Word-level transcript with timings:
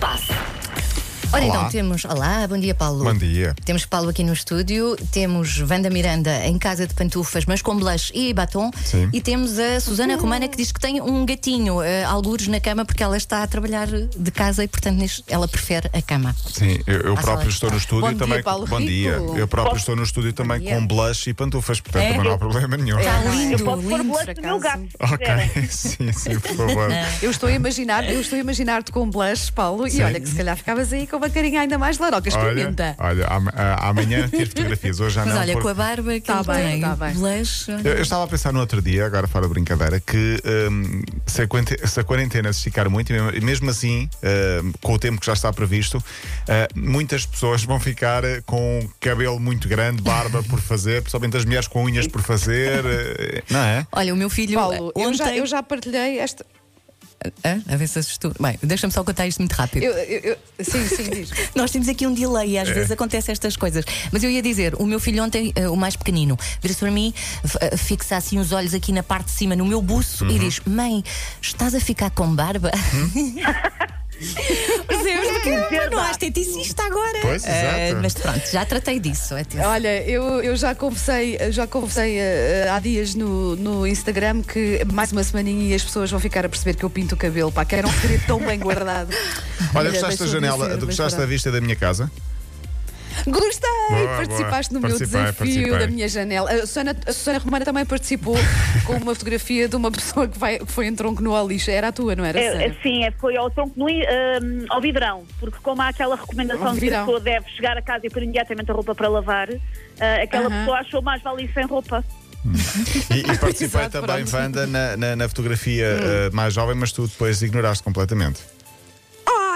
Pasa. 0.00 0.39
Ora 1.32 1.44
Olá. 1.44 1.56
então, 1.58 1.68
temos. 1.70 2.04
Olá, 2.04 2.44
bom 2.48 2.58
dia, 2.58 2.74
Paulo. 2.74 3.04
Bom 3.04 3.14
dia. 3.14 3.54
Temos 3.64 3.86
Paulo 3.86 4.08
aqui 4.08 4.24
no 4.24 4.32
estúdio, 4.32 4.96
temos 5.12 5.60
Wanda 5.60 5.88
Miranda 5.88 6.44
em 6.44 6.58
casa 6.58 6.88
de 6.88 6.94
pantufas, 6.94 7.44
mas 7.46 7.62
com 7.62 7.76
blush 7.76 8.10
e 8.12 8.34
batom. 8.34 8.68
Sim. 8.84 9.08
E 9.12 9.20
temos 9.20 9.56
a 9.56 9.78
Susana 9.78 10.16
Romana 10.16 10.48
que 10.48 10.56
diz 10.56 10.72
que 10.72 10.80
tem 10.80 11.00
um 11.00 11.24
gatinho, 11.24 11.76
uh, 11.78 11.84
algures 12.08 12.48
na 12.48 12.58
cama, 12.58 12.84
porque 12.84 13.00
ela 13.00 13.16
está 13.16 13.44
a 13.44 13.46
trabalhar 13.46 13.86
de 13.86 14.30
casa 14.32 14.64
e, 14.64 14.68
portanto, 14.68 15.04
ela 15.28 15.46
prefere 15.46 15.88
a 15.92 16.02
cama. 16.02 16.34
Sim, 16.52 16.80
eu, 16.84 17.00
eu 17.00 17.14
próprio 17.14 17.48
estou 17.48 17.70
no 17.70 17.76
estúdio 17.76 18.00
Bom 18.06 18.08
dia, 18.10 18.18
também. 18.18 18.42
Paulo 18.42 18.66
bom 18.66 18.78
Rico. 18.78 18.90
dia. 18.90 19.12
Eu 19.36 19.46
próprio 19.46 19.76
estou 19.76 19.94
no 19.94 20.02
estúdio 20.02 20.32
também 20.32 20.58
dia. 20.58 20.74
com 20.74 20.84
blush 20.84 21.28
e 21.30 21.34
pantufas, 21.34 21.80
portanto 21.80 22.02
É? 22.02 22.08
também 22.10 22.24
não 22.24 22.32
há 22.34 22.38
problema 22.38 22.76
nenhum. 22.76 22.98
Está 22.98 23.24
Eu 23.24 23.32
lindo, 23.32 23.52
Eu 23.52 23.64
posso 23.64 23.82
pôr 23.82 23.98
lindo. 23.98 24.04
blush 24.12 24.24
por 24.24 24.34
do 24.34 24.42
meu 24.42 24.58
gato. 24.58 24.82
Ok, 24.98 25.26
sim, 25.70 26.12
sim, 26.12 26.40
por 26.40 26.56
favor. 26.56 26.88
Eu 27.22 27.30
estou 27.30 27.48
a 27.48 27.52
imaginar, 27.52 28.04
eu 28.12 28.20
estou 28.20 28.36
a 28.36 28.40
imaginar-te 28.40 28.90
com 28.90 29.08
blush, 29.08 29.50
Paulo, 29.52 29.88
Sim. 29.88 30.00
e 30.00 30.02
olha 30.02 30.18
que 30.18 30.28
se 30.28 30.34
calhar 30.34 30.56
ficavas 30.56 30.92
aí 30.92 31.06
com 31.06 31.19
uma 31.20 31.30
carinha 31.30 31.60
ainda 31.60 31.78
mais 31.78 31.98
laroca. 31.98 32.28
Experimenta. 32.28 32.96
Olha, 32.98 33.26
olha 33.26 33.36
am- 33.36 33.52
a- 33.54 33.88
amanhã 33.88 34.28
tiro 34.28 34.46
fotografias, 34.50 35.00
hoje 35.00 35.14
já 35.14 35.24
Mas 35.24 35.34
não. 35.34 35.40
olha, 35.40 35.52
porque- 35.52 35.62
com 35.62 35.68
a 35.68 35.74
barba 35.74 36.12
que 36.14 36.20
Tá 36.22 36.38
ele 36.40 36.46
bem, 36.46 36.70
tem, 36.72 36.80
tá 36.80 36.96
bem. 36.96 37.14
blush. 37.14 37.68
Eu, 37.68 37.78
eu 37.92 38.02
estava 38.02 38.24
a 38.24 38.26
pensar 38.26 38.52
no 38.52 38.60
outro 38.60 38.80
dia, 38.82 39.06
agora 39.06 39.26
fora 39.28 39.46
de 39.46 39.52
brincadeira, 39.52 40.00
que 40.00 40.36
hum, 40.70 41.02
se, 41.26 41.42
a 41.42 41.46
quarente- 41.46 41.88
se 41.88 42.00
a 42.00 42.04
quarentena 42.04 42.52
se 42.52 42.58
esticar 42.60 42.88
muito, 42.90 43.10
e 43.10 43.12
mesmo, 43.12 43.30
e 43.36 43.40
mesmo 43.40 43.70
assim, 43.70 44.08
hum, 44.62 44.72
com 44.80 44.94
o 44.94 44.98
tempo 44.98 45.20
que 45.20 45.26
já 45.26 45.32
está 45.34 45.52
previsto, 45.52 45.98
uh, 45.98 46.02
muitas 46.74 47.26
pessoas 47.26 47.62
vão 47.64 47.78
ficar 47.78 48.24
uh, 48.24 48.42
com 48.46 48.88
cabelo 48.98 49.38
muito 49.38 49.68
grande, 49.68 50.02
barba 50.02 50.42
por 50.48 50.60
fazer, 50.60 51.02
principalmente 51.02 51.36
as 51.36 51.44
mulheres 51.44 51.68
com 51.68 51.84
unhas 51.84 52.06
por 52.06 52.22
fazer, 52.22 52.82
não 53.50 53.60
é? 53.60 53.86
Olha, 53.92 54.14
o 54.14 54.16
meu 54.16 54.30
filho. 54.30 54.54
Paulo, 54.54 54.92
eu, 54.96 55.02
ontem... 55.08 55.16
já, 55.18 55.36
eu 55.36 55.46
já 55.46 55.62
partilhei 55.62 56.18
esta. 56.18 56.44
Hã? 57.44 57.62
A 57.68 57.76
ver 57.76 57.86
se 57.88 57.98
assustou. 57.98 58.32
Bem, 58.40 58.58
deixa-me 58.62 58.92
só 58.92 59.04
contar 59.04 59.26
isto 59.26 59.38
muito 59.40 59.52
rápido. 59.52 59.82
Eu, 59.82 59.92
eu- 59.92 60.20
eu- 60.58 60.64
sim, 60.64 60.86
sim, 60.88 61.10
diz. 61.10 61.30
Nós 61.54 61.70
temos 61.70 61.86
aqui 61.88 62.06
um 62.06 62.14
delay 62.14 62.50
e 62.52 62.58
às 62.58 62.68
vezes 62.68 62.90
acontecem 62.90 63.32
estas 63.32 63.56
coisas. 63.56 63.84
Mas 64.10 64.22
eu 64.24 64.30
ia 64.30 64.40
dizer, 64.40 64.74
o 64.76 64.86
meu 64.86 64.98
filho 64.98 65.22
ontem, 65.22 65.52
eh, 65.54 65.68
o 65.68 65.76
mais 65.76 65.96
pequenino, 65.96 66.38
vira-se 66.62 66.80
para 66.80 66.90
mim, 66.90 67.12
eh, 67.60 67.76
fixa 67.76 68.16
assim 68.16 68.38
os 68.38 68.52
olhos 68.52 68.72
aqui 68.72 68.90
na 68.92 69.02
parte 69.02 69.26
de 69.26 69.32
cima, 69.32 69.54
no 69.54 69.66
meu 69.66 69.82
buço, 69.82 70.24
e 70.30 70.38
diz: 70.38 70.60
Mãe, 70.66 71.04
estás 71.42 71.74
a 71.74 71.80
ficar 71.80 72.10
com 72.10 72.34
barba? 72.34 72.70
Percebes? 74.88 74.99
Porque 75.42 75.68
Verdade. 75.70 75.90
não 75.94 76.02
há 76.02 76.10
esteticista 76.10 76.82
agora. 76.84 77.18
Pois, 77.22 77.44
Eh, 77.44 77.88
exato. 77.88 78.02
mas 78.02 78.14
pronto, 78.14 78.50
já 78.52 78.64
tratei 78.64 79.00
disso. 79.00 79.34
atenção. 79.34 79.70
Olha, 79.70 80.02
eu, 80.08 80.40
eu 80.42 80.56
já 80.56 80.74
conversei, 80.74 81.38
já 81.50 81.66
conversei 81.66 82.18
eh, 82.18 82.68
há 82.70 82.78
dias 82.78 83.14
no, 83.14 83.56
no 83.56 83.86
Instagram 83.86 84.42
que 84.42 84.84
mais 84.92 85.12
uma 85.12 85.22
semaninha 85.24 85.70
e 85.70 85.74
as 85.74 85.82
pessoas 85.82 86.10
vão 86.10 86.20
ficar 86.20 86.44
a 86.44 86.48
perceber 86.48 86.74
que 86.74 86.84
eu 86.84 86.90
pinto 86.90 87.14
o 87.14 87.18
cabelo, 87.18 87.50
pá, 87.50 87.64
que 87.64 87.74
era 87.74 87.86
um 87.86 87.92
segredo 87.92 88.24
tão 88.26 88.38
bem 88.40 88.58
guardado. 88.58 89.10
Olha, 89.74 89.88
Olha, 89.88 89.90
gostaste 89.90 90.18
da 90.20 90.26
janela, 90.26 90.76
gostaste 90.76 91.18
da 91.18 91.26
vista 91.26 91.50
da 91.50 91.60
minha 91.60 91.76
casa? 91.76 92.10
Gostei! 93.26 93.70
Boa, 93.90 94.16
Participaste 94.16 94.72
boa. 94.72 94.82
no 94.82 94.88
meu 94.88 94.98
desafio 94.98 95.34
participei. 95.34 95.78
da 95.78 95.86
minha 95.86 96.08
janela. 96.08 96.50
A 96.50 96.60
Susana, 96.60 96.96
a 97.06 97.12
Susana 97.12 97.38
Romana 97.38 97.64
também 97.64 97.84
participou 97.84 98.36
com 98.86 98.94
uma 98.94 99.14
fotografia 99.14 99.68
de 99.68 99.76
uma 99.76 99.90
pessoa 99.90 100.28
que, 100.28 100.38
vai, 100.38 100.58
que 100.58 100.70
foi 100.70 100.86
em 100.86 100.94
tronco 100.94 101.22
no 101.22 101.34
Alixa. 101.36 101.70
Era 101.72 101.88
a 101.88 101.92
tua, 101.92 102.14
não 102.16 102.24
era? 102.24 102.38
É, 102.38 102.66
é, 102.66 102.76
sim, 102.82 103.04
é, 103.04 103.10
foi 103.10 103.36
ao 103.36 103.50
tronco 103.50 103.72
no, 103.76 103.86
ahm, 103.88 104.66
ao 104.68 104.80
vidrão, 104.80 105.24
porque 105.38 105.58
como 105.62 105.82
há 105.82 105.88
aquela 105.88 106.16
recomendação 106.16 106.68
Ao 106.68 106.74
de 106.74 106.80
que 106.80 106.94
a 106.94 107.00
pessoa 107.00 107.20
deve 107.20 107.48
chegar 107.50 107.76
a 107.76 107.82
casa 107.82 108.06
e 108.06 108.10
pôr 108.10 108.22
imediatamente 108.22 108.70
a 108.70 108.74
roupa 108.74 108.94
para 108.94 109.08
lavar, 109.08 109.48
ah, 110.00 110.22
aquela 110.22 110.46
Aham. 110.46 110.58
pessoa 110.60 110.78
achou 110.78 111.02
mais 111.02 111.22
vale 111.22 111.44
ir 111.44 111.52
sem 111.52 111.66
roupa. 111.66 112.04
E, 113.14 113.18
e 113.18 113.38
participei 113.38 113.80
Exato, 113.82 114.00
também, 114.00 114.24
pronto. 114.24 114.34
Wanda, 114.34 114.66
na, 114.66 114.96
na, 114.96 115.16
na 115.16 115.28
fotografia 115.28 115.86
Hum. 115.90 116.28
uh, 116.30 116.34
mais 116.36 116.54
jovem, 116.54 116.74
mas 116.74 116.90
tu 116.90 117.06
depois 117.06 117.42
ignoraste 117.42 117.82
completamente. 117.84 118.40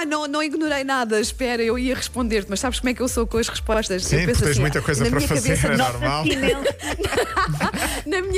Ah, 0.05 0.07
não, 0.07 0.29
não 0.29 0.43
ignorei 0.43 0.85
nada. 0.85 1.19
Espera, 1.19 1.63
eu 1.63 1.79
ia 1.79 1.95
responder-te, 1.95 2.47
mas 2.51 2.61
sabes 2.61 2.79
como 2.79 2.91
é 2.91 2.95
que 2.95 3.01
eu 3.01 3.09
sou 3.09 3.27
com 3.27 3.39
as 3.39 3.49
respostas? 3.49 4.05
Sim, 4.05 4.17
eu 4.17 4.27
penso 4.27 4.41
tens 4.43 4.51
assim, 4.51 4.61
muita 4.61 4.83
coisa 4.83 5.03
na 5.03 5.11
para 5.11 5.17
minha 5.19 5.29
fazer, 5.29 5.57
Cabeça, 5.57 5.69
é 5.69 5.77
normal. 5.77 6.25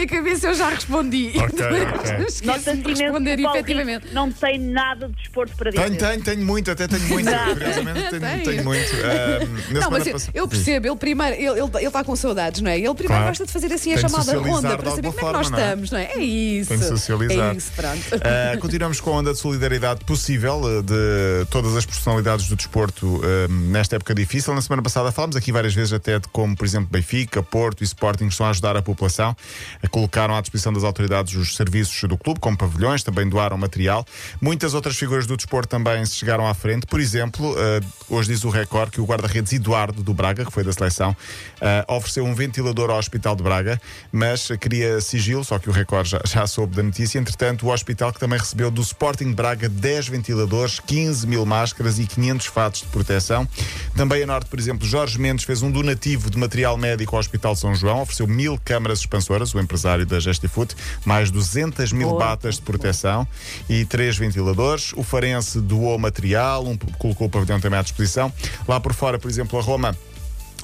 Minha 0.07 0.23
cabeça 0.23 0.47
eu 0.49 0.55
já 0.55 0.69
respondi. 0.69 1.33
Ok, 1.37 1.49
Depois 1.57 1.83
ok. 1.83 2.27
esqueci-me 2.27 2.47
nota-se 2.47 2.77
de 2.77 2.81
imenso 2.83 3.03
responder 3.03 3.37
que 3.37 3.41
o 3.41 3.45
Paulo 3.45 3.59
efetivamente. 3.59 4.03
Rico 4.05 4.15
não 4.15 4.33
tem 4.33 4.59
nada 4.59 5.09
de 5.09 5.15
desporto 5.15 5.57
para 5.57 5.71
dizer. 5.71 5.83
Tenho, 5.85 5.99
tenho, 5.99 6.23
tenho 6.23 6.47
muito, 6.47 6.71
até 6.71 6.87
tenho 6.89 7.09
muito. 7.09 7.31
Curiosamente, 7.31 8.11
tenho, 8.11 8.21
Tem. 8.21 8.43
tenho 8.43 8.65
muito. 8.65 8.87
Uh, 9.07 9.73
na 9.73 9.81
Não, 9.81 9.83
semana 9.83 10.05
mas 10.13 10.29
eu, 10.29 10.33
eu 10.35 10.49
percebo, 10.49 10.87
ele 10.87 10.97
primeiro, 10.97 11.35
ele 11.37 11.61
está 11.65 11.79
ele, 11.79 11.87
ele 11.87 11.91
tá 11.91 12.05
com 12.05 12.17
saudades, 12.17 12.61
não 12.61 12.71
é? 12.71 12.77
Ele 12.79 12.95
primeiro 12.95 13.07
Claro. 13.17 13.27
gosta 13.29 13.47
de 13.47 13.53
fazer 13.53 13.73
assim 13.73 13.93
a 13.93 13.95
Tem 13.97 14.05
de 14.05 14.11
chamada 14.11 14.25
socializar 14.25 14.55
ronda 14.55 14.69
de 14.69 14.77
para 14.77 14.91
saber 14.91 15.07
alguma 15.09 15.13
como 15.13 15.27
é 15.27 15.33
que 15.33 15.37
nós 15.39 15.47
forma, 15.47 15.51
não 15.51 15.59
é? 15.59 15.67
estamos, 15.67 15.91
não 15.91 15.99
é? 15.99 16.05
É 16.05 16.19
isso. 16.25 16.69
Tem 16.69 16.79
de 16.79 16.85
socializar. 16.85 17.55
É 17.55 17.57
isso, 17.57 17.73
pronto. 17.75 17.99
Uh, 18.17 18.61
continuamos 18.61 19.01
com 19.01 19.11
a 19.11 19.13
onda 19.15 19.33
de 19.33 19.39
solidariedade 19.39 20.05
possível 20.05 20.61
uh, 20.61 20.83
de 20.83 21.47
todas 21.51 21.77
as 21.77 21.87
personalidades 21.87 22.49
do 22.49 22.57
desporto 22.57 23.07
uh, 23.07 23.23
nesta 23.51 23.97
época 23.97 24.15
difícil. 24.15 24.55
Na 24.55 24.61
semana 24.63 24.83
passada 24.83 25.11
falámos 25.13 25.37
aqui 25.37 25.53
várias 25.53 25.75
vezes 25.75 25.93
até 25.93 26.19
de 26.19 26.29
como, 26.29 26.57
por 26.57 26.65
exemplo, 26.65 26.89
Benfica, 26.91 27.43
Porto 27.43 27.83
e 27.83 27.85
Sporting 27.85 28.27
estão 28.27 28.47
a 28.47 28.51
ajudar 28.51 28.77
a 28.77 28.83
população. 28.83 29.37
Uh, 29.83 29.89
colocaram 29.97 30.37
à 30.37 30.43
disposição 30.43 30.75
das 30.75 30.85
autoridades 30.85 31.35
os 31.35 31.57
serviços 31.57 32.07
do 32.07 32.19
clube, 32.19 32.39
como 32.39 32.55
pavilhões, 32.55 33.03
também 33.03 33.27
doaram 33.27 33.57
material. 33.57 34.05
Muitas 34.39 34.75
outras 34.75 34.95
figuras 34.95 35.27
do 35.27 35.39
desporto 35.39 35.71
também 35.71 36.05
se 36.05 36.17
chegaram 36.17 36.47
à 36.47 36.53
frente. 36.53 36.87
Por 36.87 37.01
exemplo, 37.01 37.53
uh, 37.53 38.15
hoje 38.15 38.29
diz 38.29 38.45
o 38.45 38.51
recorde 38.51 38.91
que 38.91 39.01
o 39.01 39.07
guarda-redes 39.07 39.55
Eduardo 39.55 40.03
do 40.03 40.13
Braga, 40.13 40.45
que 40.45 40.53
foi 40.53 40.63
da 40.63 40.71
seleção, 40.71 41.13
uh, 41.13 41.95
ofereceu 41.95 42.27
um 42.27 42.35
ventilador 42.35 42.91
ao 42.91 42.99
Hospital 42.99 43.35
de 43.35 43.43
Braga, 43.43 43.81
mas 44.13 44.49
queria 44.61 45.01
sigilo, 45.01 45.43
só 45.43 45.59
que 45.59 45.71
o 45.71 45.73
recorde 45.73 46.11
já, 46.11 46.21
já 46.27 46.47
soube 46.47 46.77
da 46.77 46.83
notícia. 46.83 47.19
Entretanto, 47.19 47.67
o 47.67 47.73
hospital 47.73 48.13
que 48.13 48.21
também 48.21 48.39
recebeu 48.39 48.71
do 48.71 48.83
Sporting 48.83 49.31
de 49.31 49.35
Braga 49.35 49.67
10 49.67 50.09
ventiladores, 50.09 50.79
15 50.79 51.27
mil 51.27 51.47
máscaras 51.47 51.99
e 51.99 52.07
500 52.07 52.47
fatos 52.49 52.83
de 52.83 52.89
proteção. 52.89 53.49
Também 53.97 54.23
a 54.23 54.27
Norte, 54.27 54.51
por 54.51 54.59
exemplo, 54.59 54.87
Jorge 54.87 55.19
Mendes 55.19 55.47
fez 55.47 55.63
um 55.63 55.71
donativo 55.71 56.29
de 56.29 56.37
material 56.37 56.77
médico 56.77 57.17
ao 57.17 57.21
Hospital 57.21 57.57
São 57.57 57.75
João, 57.75 58.03
ofereceu 58.03 58.27
mil 58.27 58.61
câmaras 58.63 58.99
expansoras, 58.99 59.55
o 59.55 59.59
empresário 59.59 59.86
da 60.07 60.19
Gestifoot, 60.19 60.75
mais 61.05 61.31
200 61.31 61.93
mil 61.93 62.09
Boa. 62.09 62.21
batas 62.21 62.57
de 62.57 62.63
proteção 62.63 63.27
e 63.69 63.85
três 63.85 64.17
ventiladores. 64.17 64.93
O 64.97 65.03
Farense 65.03 65.61
doou 65.61 65.99
material, 65.99 66.67
um, 66.67 66.77
colocou 66.99 67.29
o 67.29 67.31
pavilhão 67.31 67.61
também 67.61 67.79
à 67.79 67.83
disposição. 67.83 68.33
Lá 68.67 68.81
por 68.81 68.93
fora, 68.93 69.19
por 69.19 69.31
exemplo, 69.31 69.59
a 69.59 69.63
Roma 69.63 69.97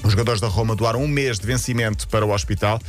os 0.04 0.10
jogadores 0.10 0.40
da 0.40 0.48
Roma 0.48 0.74
doaram 0.74 1.02
um 1.02 1.06
mês 1.06 1.38
de 1.38 1.46
vencimento 1.46 2.08
para 2.08 2.26
o 2.26 2.32
hospital. 2.32 2.80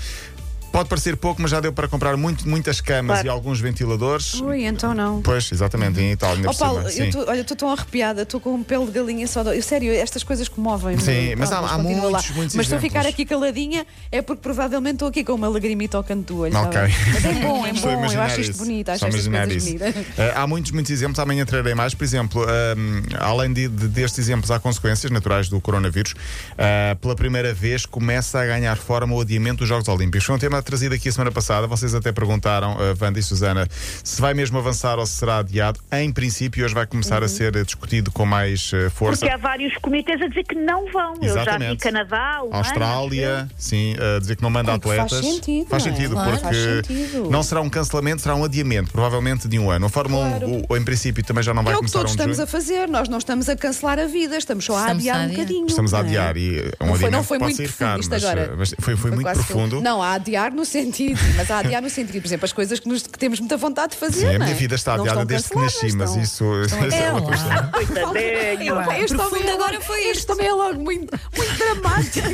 Pode 0.74 0.90
parecer 0.90 1.16
pouco, 1.16 1.40
mas 1.40 1.52
já 1.52 1.60
deu 1.60 1.72
para 1.72 1.88
comprar 1.88 2.18
muito- 2.18 2.50
muitas 2.50 2.82
camas 2.82 3.18
Claro. 3.18 3.28
e 3.28 3.30
alguns 3.30 3.60
ventiladores. 3.62 4.42
Ui, 4.42 4.66
então 4.66 4.92
não. 4.96 5.22
Pois, 5.22 5.52
exatamente, 5.52 6.00
em 6.02 6.12
Itália. 6.12 6.50
Oh 6.50 6.54
Paulo, 6.56 6.82
eu 6.90 7.12
tô- 7.12 7.30
olha, 7.30 7.42
estou 7.42 7.56
tão 7.56 7.70
arrepiada, 7.72 8.24
estou 8.24 8.40
com 8.40 8.56
um 8.56 8.64
pelo 8.64 8.88
de 8.88 8.92
galinha 8.92 9.28
só. 9.28 9.44
Eu, 9.44 9.62
sério, 9.62 9.94
estas 9.94 10.24
coisas 10.24 10.48
comovem-me. 10.50 11.00
Sim, 11.00 11.36
mas 11.38 11.52
há- 11.52 11.60
há 11.60 11.78
muitos, 11.78 12.32
muitos 12.32 12.56
Mas 12.56 12.66
estou 12.66 12.80
a 12.80 12.82
ficar 12.82 13.06
aqui 13.06 13.24
caladinha 13.24 13.86
é 14.12 14.20
porque 14.24 14.42
provavelmente 14.42 14.96
estou 14.96 15.10
aqui 15.10 15.24
com 15.24 15.34
uma 15.34 15.48
lagrimita 15.48 15.96
ao 15.96 16.04
canto 16.04 16.34
do 16.34 16.40
olho. 16.42 16.58
Ok. 16.58 16.82
Mas 17.14 17.24
é 17.24 17.34
bom, 17.34 17.66
é 17.68 17.74
bom. 17.74 18.12
Eu 18.12 18.22
acho 18.24 18.42
isto 18.42 18.50
isso. 18.54 18.60
bonito, 18.66 18.90
acho 18.90 19.06
estas 19.06 19.28
coisas 19.28 19.64
bonitas. 19.64 19.94
Eh, 20.18 20.34
há 20.36 20.48
muitos, 20.48 20.72
muitos 20.72 20.92
exemplos, 20.92 21.20
amanhã 21.20 21.46
trarei 21.46 21.76
mais. 21.76 21.94
Por 21.94 22.04
exemplo, 22.04 22.44
ehm, 22.50 23.04
além 23.20 23.54
de, 23.54 23.68
de- 23.68 23.88
destes 23.90 24.18
exemplos, 24.20 24.50
há 24.50 24.60
consequências 24.60 25.12
naturais 25.12 25.50
do 25.50 25.62
coronavírus. 25.62 26.16
Eh, 26.58 26.96
pela 27.00 27.16
primeira 27.16 27.54
vez 27.54 27.86
começa 27.86 28.40
a 28.40 28.46
ganhar 28.48 28.76
forma 28.76 29.14
o 29.16 29.22
adiamento 29.22 29.60
dos 29.60 29.68
Jogos 29.70 29.88
Olímpicos. 29.88 30.26
Foi 30.26 30.36
um 30.36 30.40
tema 30.40 30.63
trazido 30.64 30.96
aqui 30.96 31.10
a 31.10 31.12
semana 31.12 31.32
passada. 31.32 31.68
Vocês 31.68 31.94
até 31.94 32.12
perguntaram, 32.12 32.74
uh, 32.76 32.96
Wanda 33.02 33.20
e 33.20 33.24
Susana, 33.24 33.68
se 34.04 34.20
vai 34.22 34.34
mesmo 34.34 34.58
avançar 34.58 34.98
ou 35.00 35.06
se 35.06 35.14
será 35.14 35.38
adiado. 35.40 35.80
Em 35.92 36.12
princípio, 36.12 36.66
hoje 36.66 36.74
vai 36.74 36.86
começar 36.88 37.20
Uhum. 37.20 37.26
a 37.26 37.30
ser 37.30 37.56
eh, 37.56 37.64
discutido 37.64 38.12
com 38.12 38.26
mais 38.26 38.72
eh, 38.74 38.90
força. 38.90 39.20
Porque 39.20 39.34
há 39.34 39.38
vários 39.38 39.76
comitês 39.78 40.22
a 40.22 40.28
dizer 40.28 40.44
que 40.44 40.56
não 40.56 40.92
vão. 40.92 41.14
Eu 41.22 41.28
já 41.30 41.34
vi 41.34 41.40
Exatamente. 41.42 41.78
Canadá, 41.84 42.42
Austrália, 42.52 43.48
sim, 43.58 43.96
a 44.16 44.20
dizer 44.20 44.36
que 44.36 44.44
não 44.44 44.50
manda 44.50 44.72
Ai, 44.74 44.80
que 44.80 44.88
faz 44.88 45.00
atletas. 45.00 45.26
sentido, 45.26 45.68
Faz 45.70 45.86
não 45.86 45.92
é? 45.92 45.96
sentido, 45.96 46.14
Claro, 46.14 46.32
porque 46.32 46.44
faz 46.44 46.58
sentido. 46.58 47.30
não 47.30 47.44
será 47.44 47.62
um 47.62 47.70
cancelamento, 47.70 48.22
será 48.22 48.36
um 48.36 48.44
adiamento, 48.44 48.92
provavelmente 48.92 49.48
de 49.48 49.60
um 49.60 49.70
ano. 49.70 49.86
A 49.86 49.90
Fórmula 49.90 50.30
Claro. 50.30 50.48
1, 50.48 50.64
o- 50.70 50.78
em 50.78 50.84
princípio, 50.84 51.24
também 51.24 51.44
já 51.44 51.54
não 51.54 51.64
vai 51.64 51.74
É 51.74 51.78
o 51.78 51.80
que 51.80 51.86
começar 51.92 52.00
todos 52.00 52.12
um 52.12 52.16
estamos 52.16 52.36
junho. 52.38 52.44
a 52.44 52.48
fazer. 52.48 52.88
Nós 52.88 53.08
não 53.10 53.18
estamos 53.18 53.50
a 53.50 53.56
cancelar 53.56 54.00
a 54.00 54.06
vida, 54.08 54.38
estamos 54.38 54.66
só 54.66 54.76
a 54.76 54.82
Estamos 54.82 55.00
adiar 55.04 55.20
a 55.20 55.24
um 55.24 55.30
bocadinho. 55.30 55.66
Estamos 55.68 55.94
a 55.94 55.98
é? 55.98 56.02
adiar 56.02 56.38
e 56.38 56.60
é 56.60 56.62
um 56.62 56.64
Não 56.64 56.68
foi, 56.68 56.88
adiamento 56.96 57.12
não 57.12 57.24
foi 57.24 57.40
muito 57.40 57.58
profundo 57.58 57.78
caro, 57.78 58.00
isto 58.02 58.10
mas, 58.10 58.24
agora. 58.24 58.54
mas 58.58 58.76
foi, 58.80 58.96
foi 58.96 59.12
muito 59.12 59.24
quase 59.24 59.44
profundo. 59.44 59.78
que- 59.78 59.84
Não, 59.84 60.02
a 60.02 60.14
adiar 60.14 60.52
no 60.54 60.66
sentido, 60.66 61.20
mas 61.36 61.50
a 61.52 61.60
adiar 61.60 61.82
no 61.82 61.90
sentido, 61.90 62.22
por 62.22 62.28
exemplo, 62.28 62.46
as 62.46 62.54
coisas 62.54 62.80
que, 62.80 62.88
nos- 62.88 63.04
que 63.08 63.18
temos 63.20 63.40
muita 63.40 63.58
vontade 63.58 63.94
de 63.94 63.98
fazer. 64.00 64.20
Sim, 64.30 64.36
a 64.36 64.40
minha 64.40 64.52
é? 64.52 64.54
vida 64.54 64.76
está 64.76 64.96
Não 64.98 65.04
adiada 65.04 65.26
desde 65.26 65.50
que 65.50 65.56
nasci, 65.58 65.92
mas 65.96 66.10
estão- 66.12 66.22
isso, 66.22 66.62
isso 66.66 66.76
É 66.96 67.04
é 67.08 67.14
outra 67.14 67.32
questão. 67.32 67.72
Coitadinho. 67.72 68.82
Este 69.04 69.16
é 69.48 69.52
agora 69.54 69.82
foi 69.82 70.00
Este 70.06 70.18
isto. 70.20 70.28
também 70.28 70.48
é 70.48 70.54
logo 70.54 70.80
muito, 70.80 71.20
muito 71.36 71.58
dramático. 71.58 72.28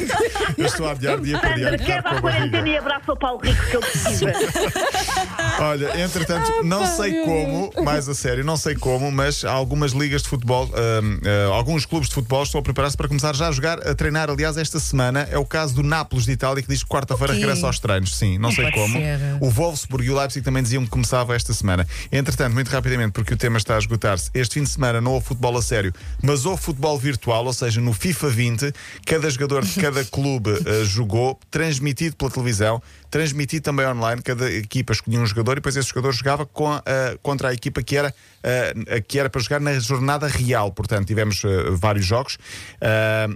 Eu 0.57 0.65
estou 0.65 0.87
a 0.87 0.91
adiar 0.91 1.19
dia 1.19 1.37
para 1.39 1.49
dia. 1.55 1.65
Sandra, 1.71 1.85
quebra 1.85 2.11
a 2.11 2.21
quarentena 2.21 2.69
e 2.69 2.77
abraça 2.77 3.11
o 3.11 3.17
Paulo 3.17 3.39
Rico 3.41 3.65
que 3.65 3.75
ele 3.77 3.85
precisa. 3.85 4.31
Olha, 5.59 6.01
entretanto, 6.01 6.63
não 6.63 6.79
pá, 6.79 6.87
sei 6.87 7.23
como, 7.25 7.71
mais 7.83 8.07
a 8.07 8.13
sério, 8.15 8.43
não 8.43 8.55
sei 8.57 8.75
como, 8.75 9.11
mas 9.11 9.43
há 9.43 9.51
algumas 9.51 9.91
ligas 9.91 10.21
de 10.23 10.29
futebol, 10.29 10.65
hum, 10.65 11.19
uh, 11.49 11.53
alguns 11.53 11.85
clubes 11.85 12.07
de 12.09 12.15
futebol 12.15 12.43
estão 12.43 12.59
a 12.59 12.63
preparar-se 12.63 12.95
para 12.95 13.07
começar 13.07 13.35
já 13.35 13.47
a 13.47 13.51
jogar, 13.51 13.85
a 13.85 13.93
treinar. 13.93 14.29
Aliás, 14.29 14.57
esta 14.57 14.79
semana 14.79 15.27
é 15.31 15.37
o 15.37 15.45
caso 15.45 15.75
do 15.75 15.83
Nápoles 15.83 16.25
de 16.25 16.31
Itália, 16.31 16.61
que 16.63 16.69
diz 16.69 16.83
que 16.83 16.89
quarta-feira 16.89 17.33
O 17.33 17.35
quê? 17.35 17.41
regressa 17.41 17.67
aos 17.67 17.79
treinos. 17.79 18.15
sim, 18.15 18.37
não 18.37 18.51
sei 18.51 18.65
pode 18.65 18.75
como. 18.77 18.93
ser. 18.97 19.19
O 19.41 19.49
Wolfsburg 19.49 20.05
e 20.05 20.11
o 20.11 20.17
Leipzig 20.17 20.43
também 20.43 20.63
diziam 20.63 20.83
que 20.83 20.89
começava 20.89 21.35
esta 21.35 21.53
semana. 21.53 21.85
Entretanto, 22.11 22.53
muito 22.53 22.69
rapidamente, 22.69 23.11
porque 23.11 23.33
o 23.33 23.37
tema 23.37 23.57
está 23.57 23.75
a 23.75 23.79
esgotar-se, 23.79 24.29
este 24.33 24.55
fim 24.55 24.63
de 24.63 24.69
semana 24.69 25.01
não 25.01 25.11
houve 25.13 25.25
futebol 25.27 25.57
a 25.57 25.61
sério, 25.61 25.93
mas 26.21 26.45
houve 26.45 26.61
futebol 26.61 26.97
virtual, 26.97 27.45
ou 27.45 27.53
seja, 27.53 27.81
no 27.81 27.93
FIFA 27.93 28.29
20, 28.29 28.73
cada 29.05 29.29
jogador 29.29 29.65
de 29.65 29.79
cada 29.79 30.05
clube 30.09 30.51
eh, 30.65 30.83
jogou, 30.85 31.39
transmitido 31.51 32.15
pela 32.15 32.31
televisão, 32.31 32.81
transmitido 33.09 33.63
também 33.63 33.85
online, 33.87 34.21
cada 34.21 34.49
equipa 34.51 34.93
escolhia 34.93 35.19
um 35.19 35.25
jogador 35.25 35.48
e 35.53 35.55
depois 35.55 35.75
esse 35.75 35.89
jogador 35.89 36.11
jogava 36.11 36.45
com 36.45 36.67
a- 36.71 36.83
contra 37.21 37.49
a 37.49 37.53
equipa 37.53 37.81
que 37.81 37.95
era, 37.97 38.13
eh, 38.43 39.01
que 39.07 39.19
era 39.19 39.29
para 39.29 39.41
jogar 39.41 39.59
na 39.59 39.77
jornada 39.79 40.27
real. 40.27 40.71
Portanto, 40.71 41.07
tivemos 41.07 41.43
eh, 41.45 41.49
vários 41.71 42.05
jogos, 42.05 42.37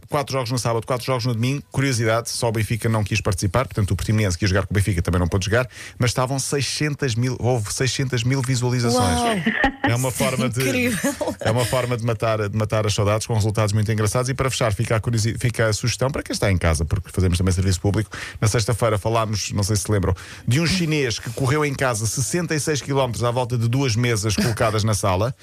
quatro 0.09 0.33
jogos 0.33 0.51
no 0.51 0.57
sábado, 0.57 0.85
quatro 0.85 1.05
jogos 1.05 1.25
no 1.25 1.33
domingo. 1.33 1.63
Curiosidade, 1.71 2.29
só 2.29 2.49
o 2.49 2.51
Benfica 2.51 2.87
não 2.89 3.03
quis 3.03 3.21
participar, 3.21 3.65
portanto, 3.65 3.91
o 3.91 3.95
Portimonense 3.95 4.37
quis 4.37 4.49
jogar 4.49 4.65
com 4.65 4.73
o 4.73 4.75
Benfica, 4.75 5.01
também 5.01 5.19
não 5.19 5.27
pôde 5.27 5.45
jogar, 5.45 5.67
mas 5.97 6.11
estavam 6.11 6.39
600 6.39 7.15
mil, 7.15 7.35
houve 7.39 7.71
600 7.73 8.23
mil 8.23 8.41
visualizações. 8.41 9.19
Uau. 9.19 9.35
É 9.85 9.93
uma 9.95 10.11
forma 10.11 10.47
de 10.49 10.61
incrível. 10.61 11.13
é 11.41 11.51
uma 11.51 11.65
forma 11.65 11.97
de 11.97 12.05
matar, 12.05 12.47
de 12.47 12.57
matar 12.57 12.87
as 12.87 12.93
saudades 12.93 13.27
com 13.27 13.33
resultados 13.33 13.73
muito 13.73 13.91
engraçados. 13.91 14.29
E 14.29 14.33
para 14.33 14.49
fechar, 14.49 14.73
fica 14.73 14.95
a, 14.95 15.01
fica 15.37 15.67
a 15.67 15.73
sugestão 15.73 16.09
para 16.09 16.23
quem 16.23 16.31
está 16.33 16.49
em 16.49 16.57
casa, 16.57 16.85
porque 16.85 17.09
fazemos 17.11 17.37
também 17.37 17.53
serviço 17.53 17.81
público. 17.81 18.09
Na 18.39 18.47
sexta-feira 18.47 18.97
falámos, 18.97 19.51
não 19.51 19.61
sei 19.61 19.75
se 19.75 19.81
se 19.83 19.91
lembram, 19.91 20.15
de 20.47 20.61
um 20.61 20.65
chinês 20.65 21.19
que 21.19 21.29
correu 21.31 21.65
em 21.65 21.73
casa 21.73 21.92
66 21.99 22.81
km 22.81 23.11
à 23.25 23.31
volta 23.31 23.57
de 23.57 23.67
duas 23.67 23.95
mesas 23.95 24.35
colocadas 24.35 24.83
na 24.83 24.93
sala. 24.93 25.35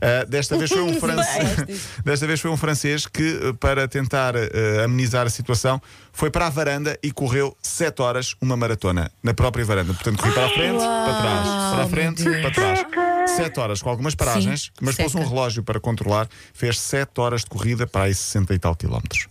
Ah, 0.00 0.24
desta 0.24 0.56
vez 0.56 0.70
foi 0.70 0.82
um 0.82 0.94
francês. 1.00 1.88
desta 2.04 2.26
vez 2.26 2.40
foi 2.40 2.50
um 2.50 2.56
francês 2.56 3.06
que, 3.06 3.40
eh, 3.42 3.52
para 3.58 3.86
tentar 3.88 4.34
eh, 4.36 4.84
amenizar 4.84 5.26
a 5.26 5.30
situação, 5.30 5.80
foi 6.12 6.30
para 6.30 6.46
a 6.46 6.50
varanda 6.50 6.98
e 7.02 7.10
correu 7.10 7.56
7 7.62 8.02
horas 8.02 8.34
uma 8.40 8.56
maratona 8.56 9.10
na 9.22 9.34
própria 9.34 9.64
varanda. 9.64 9.94
Portanto, 9.94 10.18
corri 10.18 10.32
para 10.32 10.46
a 10.46 10.50
frente, 10.50 10.78
para 10.78 11.14
trás, 11.20 11.48
para 11.74 11.82
a 11.84 11.88
frente, 11.88 12.24
para 12.24 12.50
trás. 12.50 12.86
7 13.36 13.60
horas 13.60 13.82
com 13.82 13.90
algumas 13.90 14.14
paragens, 14.14 14.64
Sim, 14.64 14.70
mas 14.80 14.96
pôs 14.96 15.14
um 15.14 15.24
relógio 15.24 15.62
para 15.62 15.78
controlar, 15.78 16.28
fez 16.52 16.80
7 16.80 17.20
horas 17.20 17.42
de 17.42 17.46
corrida 17.46 17.86
para 17.86 18.04
aí 18.04 18.14
60 18.14 18.54
e 18.54 18.58
tal 18.58 18.74
quilómetros. 18.74 19.28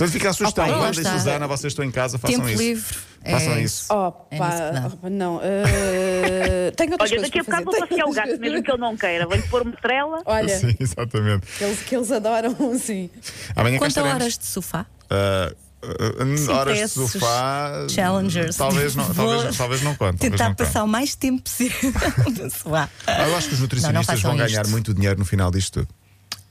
Portanto, 0.00 0.12
fica 0.12 0.30
a 0.30 0.32
sugestão. 0.32 0.64
Opa, 0.64 0.76
Wanda 0.78 0.96
e 0.96 1.00
está. 1.02 1.12
Susana, 1.12 1.46
vocês 1.46 1.70
estão 1.72 1.84
em 1.84 1.90
casa, 1.90 2.18
façam 2.18 2.36
Tempo 2.38 2.48
isso. 2.48 2.62
livre. 2.62 2.96
Façam 3.30 3.52
é- 3.52 3.62
isso. 3.62 3.92
Opa, 3.92 4.26
É 4.30 4.38
nisso 4.38 4.56
que 4.56 4.72
dá. 4.80 4.86
opa, 4.86 5.10
não. 5.10 5.40
eh, 5.42 6.72
tenho 6.74 6.92
outras 6.92 7.10
Olha, 7.10 7.20
coisas 7.20 7.28
daqui 7.28 7.38
a 7.40 7.44
para 7.44 7.60
bocado 7.60 7.64
vou 7.64 7.74
fazer. 7.74 7.86
passear 7.88 8.06
o 8.06 8.12
gato, 8.12 8.40
mesmo 8.40 8.62
que 8.62 8.70
ele 8.70 8.78
não 8.80 8.96
queira. 8.96 9.26
Vou-lhe 9.26 9.42
pôr 9.42 9.62
uma 9.62 9.74
estrela. 9.74 10.22
Olha, 10.26 10.58
Sim, 10.58 10.74
exatamente. 10.80 11.46
que 11.58 11.64
eles, 11.64 11.78
que 11.80 11.96
eles 11.96 12.10
adoram, 12.12 12.56
sim. 12.80 13.10
Amanhã 13.54 13.74
cá 13.74 13.78
Quanto 13.80 13.82
a 13.84 13.88
estaremos. 13.88 14.14
horas 14.22 14.38
de 14.38 14.46
sofá? 14.46 14.86
Ah, 15.10 15.52
ah, 15.82 16.52
horas 16.54 16.78
de 16.78 16.88
sofá. 16.88 17.86
Challengers. 17.90 18.56
Talvez 18.56 18.94
não, 18.96 19.04
Vou 19.04 19.14
talvez, 19.14 19.44
não- 19.44 19.52
talvez 19.52 19.82
não 19.82 19.94
conte. 19.94 20.18
talvez 20.18 20.32
Tentar 20.32 20.44
não 20.44 20.50
conte. 20.54 20.66
passar 20.66 20.84
o 20.84 20.88
mais 20.88 21.14
tempo 21.14 21.42
possível 21.42 21.92
no 22.42 22.50
sofá. 22.50 22.88
Ah, 23.06 23.28
Eu 23.28 23.36
acho 23.36 23.48
que 23.48 23.54
os 23.54 23.60
nutricionistas 23.60 24.06
façam 24.18 24.30
vão 24.30 24.38
ganhar 24.46 24.62
isto. 24.62 24.70
muito 24.70 24.94
dinheiro 24.94 25.18
no 25.18 25.26
final 25.26 25.50
disto 25.50 25.80
tudo. 25.80 25.88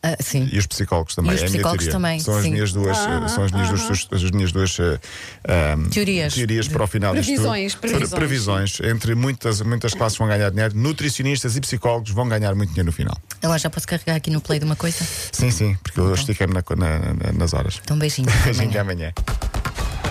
Ah, 0.02 0.16
sim. 0.22 0.48
E 0.52 0.58
os 0.58 0.66
psicólogos 0.66 1.14
também. 1.14 1.32
E 1.34 1.36
os 1.36 1.42
é 1.42 1.46
psicólogos 1.46 1.86
teoria. 1.86 1.92
também, 1.92 2.20
São 2.22 2.38
as 2.38 2.44
sim. 2.44 2.52
minhas 2.52 2.72
duas, 2.72 2.98
eh, 2.98 3.28
são 3.28 3.44
as 3.44 3.52
minhas 3.52 3.70
duas, 3.70 4.08
as 4.12 4.32
minhas 4.32 4.52
duas 4.54 4.78
ahm, 4.80 5.90
Teorias. 5.90 6.34
teorias 6.34 6.68
para 6.70 6.84
o 6.84 6.88
final 6.88 7.14
disto 7.14 7.28
tudo. 7.36 7.50
Previsões, 7.50 7.76
previsões. 7.76 8.10
Previsões. 8.12 8.80
Entre 8.82 9.14
muitas, 9.16 9.62
muitas 9.62 9.94
classes 9.94 10.18
vão 10.18 10.28
ganhar 10.28 10.50
dinheiro, 10.52 10.74
nutricionistas 10.78 11.58
e 11.58 11.62
psicólogos 11.62 12.12
vão 12.12 12.30
ganhar 12.30 12.56
muito 12.56 12.70
dinheiro 12.70 12.86
no 12.88 12.94
final. 12.94 13.18
Agora 13.44 13.60
já 13.60 13.70
posso 13.70 13.88
carregar 13.88 14.16
aqui 14.16 14.30
no 14.32 14.40
play 14.40 14.58
de 14.60 14.66
uma 14.66 14.76
coisa? 14.78 15.06
Sim, 15.32 15.52
sim, 15.52 15.78
porque 15.84 16.00
eu 16.00 16.14
estiquei-me 16.14 16.54
na- 16.54 16.64
na- 16.78 17.00
na- 17.00 17.34
nas 17.34 17.54
horas. 17.54 17.82
Então 17.84 17.98
beijinho. 18.00 18.28
Beijinho 18.46 18.80
Amanhã. 18.80 18.80
até 18.80 18.80
amanhã. 18.80 19.14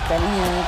Até 0.04 0.16
amanhã. 0.16 0.66